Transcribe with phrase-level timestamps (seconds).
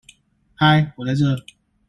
[0.55, 1.45] 嗨我在這